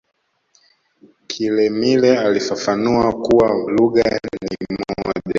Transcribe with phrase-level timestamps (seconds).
[1.27, 4.03] kilemile alifafanua kuwa lugha
[4.41, 5.21] ni moja